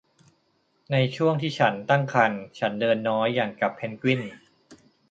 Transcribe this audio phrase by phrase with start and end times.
[0.91, 4.21] ในช่วงที่ฉันตั้งครรภ์ ฉันเดินน้อยอย่างกับเพนกวิน